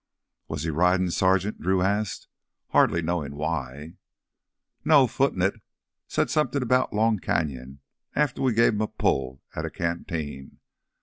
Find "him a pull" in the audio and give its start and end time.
8.73-9.43